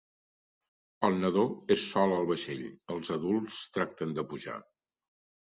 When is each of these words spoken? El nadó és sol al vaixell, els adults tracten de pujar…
El 1.09 1.19
nadó 1.23 1.43
és 1.75 1.83
sol 1.89 2.15
al 2.15 2.25
vaixell, 2.31 2.65
els 2.95 3.13
adults 3.19 3.61
tracten 3.79 4.19
de 4.19 4.27
pujar… 4.35 4.59